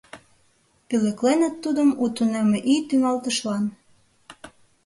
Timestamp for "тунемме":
2.15-2.59